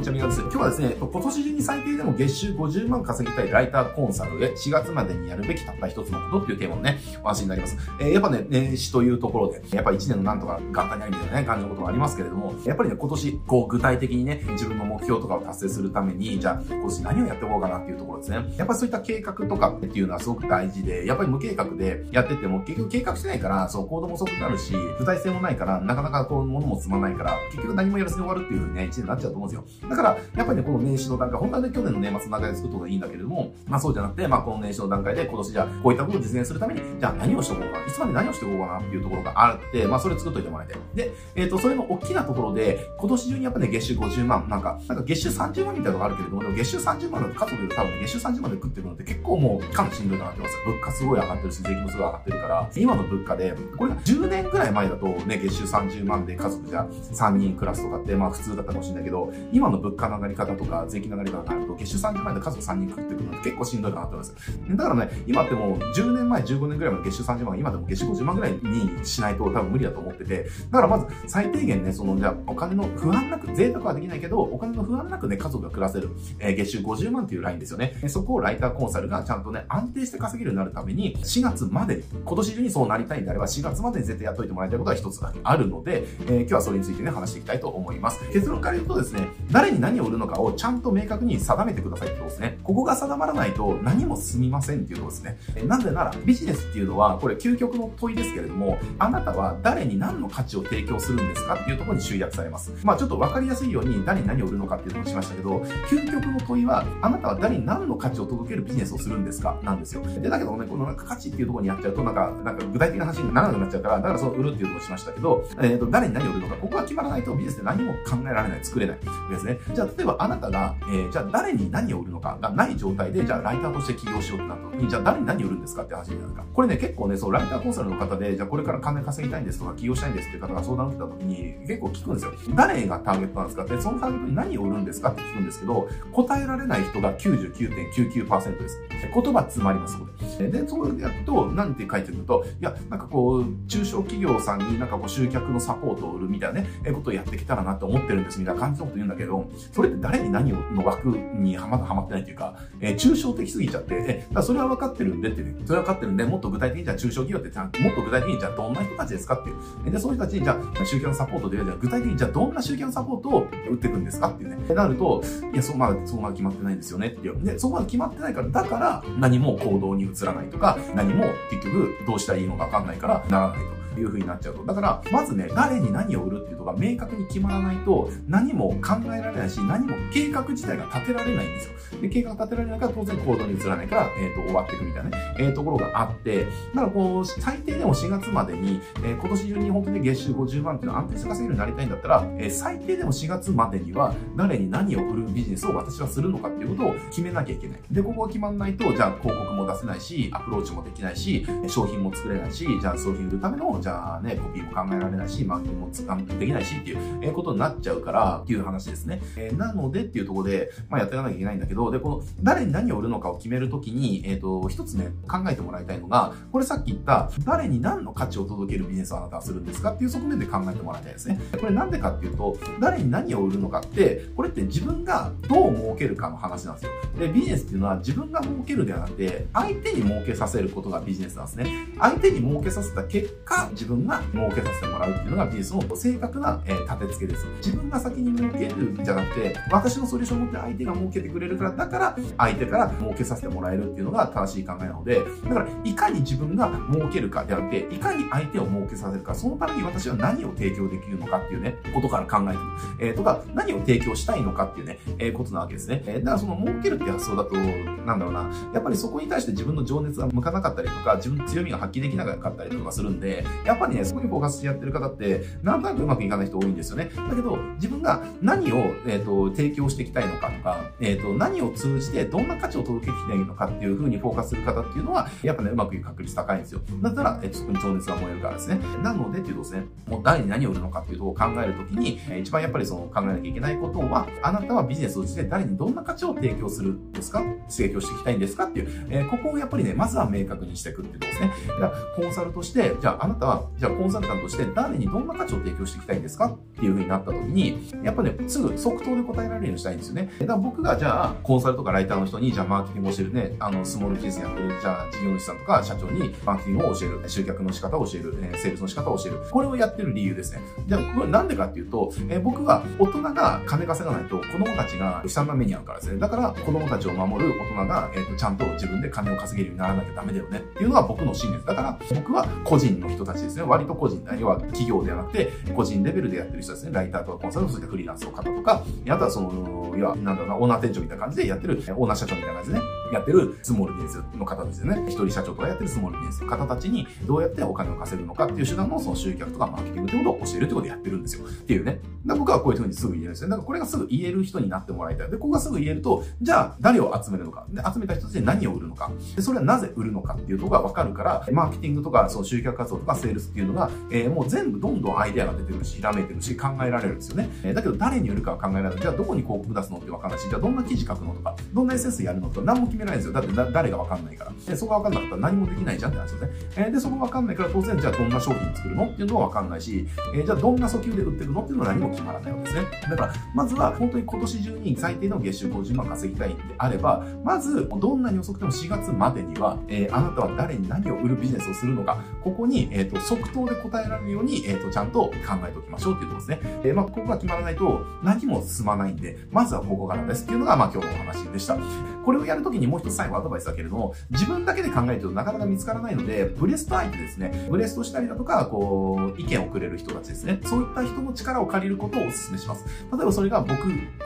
[0.00, 0.40] んにちは、みがです。
[0.40, 7.76] 今日はですね、今年中に最低でも月収50万稼ぎたいライターコンサルへ4月までにやるべきたった一つのことっていうテーマのね、お話になります。
[8.00, 18.36] えー、やっぱね、年始というところで、やっぱ1年のなんとか元旦にありみたいなね、感じのことがありますけれども、やっぱりね、今年、こう具体的にね、自分の目標とかを達成するために、じゃあ、今年何をやっていこうかなっていうところですね。
[18.56, 29.89] やっぱりそういった計画とかっていうのはすごく大事で、やっぱり無計画でやってても、結局計画してないから、そう、行動も遅くなるし、具体性もないから、なかなかこう、物も積まないから、結局何もやらずに終わるっていうね、一年になっちゃうと思うんですよ。
[29.90, 40.78] だから、やっぱりね、この年始の段階、本当はね、去年の年末の段階で作った方がいいんだけれども、まあそうじゃなくて、まあこの年始の段階で今年じゃあ、こういったことを実現するために、じゃあ何をしておこうかな、いつまで何をしておこうかなっていうところがあって、まあそれ作っといてもらいたい。
[40.94, 50.56] で、えっ、ー、と、それの大きなところで、今年中にやっぱね、月収50万、なんか、なんか月収30万みたいなのがあるけれども、でも月収30万だと家族で多分月収30万で食ってるのって結構もうかなりしんどいなってます。
[50.64, 64.34] 物価すごい上がってるし、税金もすごい上がってるから、今の物価で、これが10年ぐらい前だとね、月収30万で家族じゃ3人暮らすとかって、まあ普通だったかもしれないけど、今の物価の上がり方とか、税金の上がり方があると、月収30万円で家族3人食ってくのって結構しんどいかなと思います。
[64.70, 77.96] だからね、今ってもう10年前、15年ぐらいまで月収30万今でも月収50万ぐらいにしないと多分無理だと思ってて、だからまず最低限ね、その、じゃお金の不安なく、贅沢はできないけど、お金の不安なくね、家族が暮らせる、えー、月収50万っていうラインですよね。
[78.08, 88.20] そこをライターコンサルがちゃんとね、安定して稼げるようになるために、4月まで、今年中にそうなりたいんであれば、4月までに絶対やっといてもらいたいことは一つだけあるので、えー、今日はそれについてね、話していきたいと思います。
[88.32, 92.58] 結論から言うとですね、誰に何を売るのかをちゃんと明確に定めてくださいってことですね。
[92.62, 95.38] ここが定まらないと何も進みませんっていうことですね。
[95.56, 102.72] えなぜなら、ビジネスっていうのは、これ究極の問いですけれども、あなたは誰に何の価値を提供するんですかっていうところに集約されます。
[102.84, 109.58] まあちょっとわかりやすいように誰に何を売るのかっていうのをしましたけど、究極の問いは、あなたは誰に何の価値を届けるビジネスをするんですか？
[109.62, 110.02] なんですよ。
[110.02, 118.98] で、だけどね、このなんか価値っていうところにやっちゃうと、なんか、なんか具体的な話にならなくなっちゃうから、だからその売るっていうところをしましたけど、えっ、ー、と、誰に何を売るのか、ここが決まらないとビジネスで何も考えられない、作れない
[119.30, 119.58] ですね。
[119.74, 126.44] じゃあ、例えばあなたが、えー、じゃあ誰に何を売るのかがない状態で、じゃあライターとして起業しようってなった時に、じゃあ誰に何を売るんですかって話じゃないですか。
[126.52, 132.32] これね、結構ね、そう、ライターコンサルの方で、じゃあこれから金稼ぎたいんですとか、起業したいんですっていう方が相談を受けた時に、結構聞くんですよ。
[132.54, 138.78] 誰がターゲットなんですかって、そのターゲットに何を売るんですかって聞くんですけど、答えられない人が99.99%です。
[139.12, 140.29] 言葉詰まります、これ。
[140.48, 159.52] で、そうやると、何て書いてると、いや、なんかこう、中小企業さんになんかこう集客のサポートを売るみたいなね、えことをやってきたらなって思ってるんですみたいな感じのこと言うんだけど、それって誰に何の枠にはまだはまってないっていうか、えー、抽象的すぎちゃって、え、だそれは分かってるんでってね、それは分かってるんで、もっと具体的にじゃあ中小企業ってちゃ、もっと具体的にじゃあどんな人たちですかってい
[159.88, 159.90] う。
[159.90, 164.74] で、そういう人たちにじゃあ集客のサポートで、じゃあ具体的にじゃあどんな集客のサポートを打っていくんですかっていうね。
[164.74, 165.22] なると、
[165.52, 167.44] いや、そうまだ、そこまで決まってないんですよねっていう。
[167.44, 173.79] で、そこまで決まってないから、だから何も行動に移らないとか、何も結局どうしたらいいのか分かんないからならないとか。
[173.98, 174.64] いう風になっちゃうと。
[174.64, 182.00] だから、まずね、誰に何を売るっていうのが明確に決まらないと、何も考えられないし、何も計画自体が立てられないんですよ。
[182.00, 186.44] で、計画立てられないから当然行動に移らないから、えっ、ー、と、終わっていくみたいなね、えー、ところがあって、
[186.74, 197.80] だからこう、最低でも4月までに、えー、今年中に本当に月収50万っていうのを安定して稼げるようになりたいんだったら、えー、最低でも4月までには、誰に何を売るビジネスを私はするのかっていうことを決めなきゃいけない。
[197.90, 209.20] で、ここが決まらないと、じゃあ広告も出せないし、アプローチもできないし、商品も作れないし、じゃあ商品売るための、じゃあね、コピーも考えられないし、マーケもつかできないしっていう、えことになっちゃうからっていう話ですね。
[209.36, 219.92] えー、なのでっていうところで、まあ、やっていかなきゃいけないんだけど、で、この誰に何を売るのかを決めるときに、えっ、ー、と、一つね、考えてもらいたいのが、これさっき言った、誰に何の価値を届けるビジネスをあなたはするんですか？
[219.92, 221.40] っていう側面で考えてもらいたいですね。
[221.60, 226.90] これなんでかっていうと、誰に何を売るのかって、これって自分がどう儲けるかの話なんですよ。
[227.18, 231.88] で、ビジネスっていうのは自分が儲けるではなくて、相手に儲けさせることがビジネスなんですね。
[231.98, 237.46] 相手に儲けさせた結果、自分が儲けさせてもらうっていうのがビジネスの正確な、え、立て付けです。
[237.58, 253.10] 自分が先に儲けるんじゃなくて、私のソリューションを持って相手が儲けてくれるから、だから相手から儲けさせてもらえるっていうのが正しい考えなので、だからいかに自分が儲けるかであって、いかに相手を儲けさせるか、そのために私は何を提供できるのかっていうね、ことから考えてる。
[253.10, 256.02] えー、とか、何を提供したいのかっていうね、えー、ことなわけですね。
[256.06, 267.10] えー、だからその儲けるって発想だと、なんだろうな、やっぱりそこに対して自分の情熱が向かなかったりとか、自分の強みが発揮できなかったりとかするんで、やっぱりね、そこにフォーカスしてやってる方って、なんとなくうまくいかない人多いんですよね。
[267.28, 268.76] だけど、自分が何を、
[269.06, 276.80] えっ、ー、と、提供していきたいのかとか、えっ、ー、と、何を通じてどんな価値を届けていきたいのかっていうふうにフォーカスする方っていうのは、やっぱね、うまくいく確率高いんですよ。
[277.02, 278.80] だったら、えっ、ー、そこに情熱が燃えるからですね。
[279.02, 287.42] なのでっていうとですね、もう誰に何を売るのかっていうことを考えるときに、え一番やっぱりその考えなきゃいけないことは、あなたはビジネスをして誰にどんな価値を提供するんですか？
[287.68, 288.64] 提供していきたいんですか？
[288.64, 291.52] っていう、えここをやっぱりね、まずは明確にしていくっていうことですね。
[291.68, 300.30] だから、コンサルとして、じゃああなたはは、じゃあコンサルタントとして誰にどんな価値を提供していきたいんですかっていう風になった時に、やっぱね、すぐ即答で答えられるようにしたいんですよね。
[300.40, 309.40] だから僕がじゃあ、コンサルとかライターの人に、じゃあマーケティングを教えるね、あの、スモールビジネスやってる、じゃあ事業主さんとか社長にマーケティングを教える、集客の仕方を教える、えセールスの仕方を教える。
[309.50, 310.60] これをやってる理由ですね。
[310.86, 316.18] じゃあ、これなんでかっていうと、え僕は大人が金稼がないと子供たちが悲惨な目に遭うからですね。
[316.18, 321.66] だから子供たちを守る大人が、えーと、ちゃんと自分で金を稼げるようにならなきゃダメだよねっていうのが僕の信念です。
[321.66, 323.62] だから僕は個人の人たちですね。
[323.62, 326.92] 割と個人、要は企業ではなくて個人レベルでやってる人ですね。
[326.92, 335.04] ライターとかコンサルそういったフリーランスの方とか、あとはその、要は、なんだろうな、オーナー店長みたいな感じでやってる、オーナー社長みたいな感じですね、やってるスモールビジネスの方ですよね。
[335.06, 341.44] 一人社長とかやってるスモールビジネスの方たちにどうやってお金を稼ぐのかっていう手段のその集客とかマーケティングってことを教えるってことでやってるんですよ。
[341.44, 342.00] っていうね。
[342.26, 343.50] だ僕はこういうふうにすぐ言えるんですよ。
[343.50, 345.30] だからこれがすぐ言える人になってもらいたい。
[345.30, 347.66] で、ここがすぐ言えると、じゃあ誰を集めるのか。
[347.70, 349.10] で、集めた人たちに何を売るのか。
[349.36, 357.48] で、それはなぜ売るのかっていうところがわかるから、マーケティングとか、その集客活動とかセールスっていうのが、えー、もう全部どんどんアイデアが出てくるし、ひらめいてるし、考えられるんですよね。
[357.62, 359.00] えー、だけど誰に売るかは考えられない。
[359.00, 363.32] じゃあどこに広告出すのってわかんないし、じゃあどんな記事書くのとか、どんな SS やるのとか、何も決めないですよ。
[363.32, 364.52] だってだ誰がわかんないから。
[364.66, 366.50] で、そこがわかんなかったら何もできないじゃんって話ですね。
[366.76, 369.04] えー、で、そこがわかんないから当然、じゃあどんな商品作るの？
[369.06, 371.62] っていうのはわかんないし、えー、じゃあどんな訴求で売ってるの？
[371.62, 372.82] っていうのは何も決まらないわけですね。
[373.10, 385.32] だから、まずは本当に今年中に最低の月収50万稼ぎたいんであれば、まず、どんなに遅くても4月までには、えー、あなたは誰に何を売るビジネスをするのか、ここに、えっ、と、即答で答えられるように、えっ、と、ちゃんと考
[385.66, 386.80] えておきましょうっていうところですね。
[386.84, 391.76] え、まあ、ここが決まらないと何も進まないんで、まずはここからですっていうのが、まあ、今日のお話でした。
[392.24, 397.68] これをやるときにもう一つ最後アドバイスだけれども、自分だけで考えるとなかなか見つからないので、ブレスト相手ですね。
[397.70, 400.60] ブレストしたりだとか、こう、意見をくれる人たちですね。
[400.64, 402.84] そういった人の力を借りることをお勧めします。
[403.12, 403.76] 例えばそれが僕っ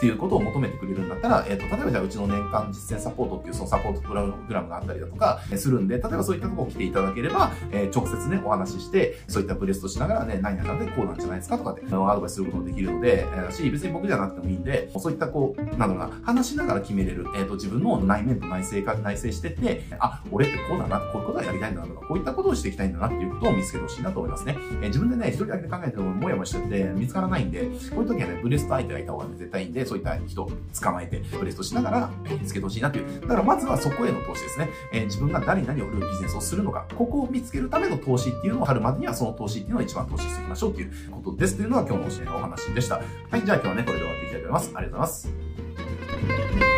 [0.01, 24.57] ていうことを求めてくれるんだったら、えっ、ー、と、例えばじゃあうちの年間実践サポートっていうそのサポートプログラムがあったりだとか、するんで、例えばそういったとこ来ていただければ、えー、直接ね、お話しして、そういったブレストしながらね、何々でこうなんじゃないですかとかって、アドバイスすることもできるので、えー、し、別に僕じゃなくてもいいんで、そういったこう、なんだろうな、話しながら決めれる、えっ、ー、と、自分の内面と内省か、内省してって、あ、俺ってこうだな、こういうことはやりたいんだなとか、こういったことをしていきたいんだなっていうことを見つけてほしいなと思いますね。
[24.57, 32.11] えー、自分でね、一人だけで考えてももやもやしてて見つからないんで、こういう時はね、ブレスト相手がいた方が、ね、絶対いいんで、そういった人を捕まえて、ブレストしながら
[32.41, 33.21] 見つけてほしいなっていう。
[33.21, 34.69] だからまずはそこへの投資ですね。
[34.93, 42.97] えー、自分が誰に何を売るビジネスをするのか、ここを見つけるための投資っていうのを春までにはその投資っていうのを一番投資していきましょうっていうことですというのが今日の教えのお話でした。
[42.97, 43.03] は
[43.37, 44.73] い、じゃあ今日はね、これで終わっていきたいと思います。
[44.75, 46.74] ありがとうございます。